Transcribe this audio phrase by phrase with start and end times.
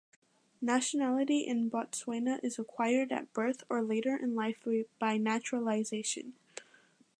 [0.63, 6.33] Nationality in Botswana is acquired at birth or later in life by naturalisation.